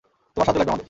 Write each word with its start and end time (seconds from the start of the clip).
তোমার 0.33 0.45
সাহায্য 0.45 0.59
লাগবে 0.59 0.71
আমাদের। 0.71 0.79